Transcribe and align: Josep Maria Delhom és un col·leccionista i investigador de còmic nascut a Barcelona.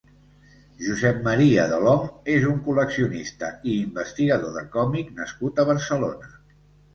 Josep 0.85 1.19
Maria 1.27 1.65
Delhom 1.73 2.07
és 2.35 2.47
un 2.53 2.57
col·leccionista 2.69 3.51
i 3.73 3.77
investigador 3.83 4.57
de 4.57 4.65
còmic 4.79 5.13
nascut 5.21 5.63
a 5.63 5.69
Barcelona. 5.73 6.33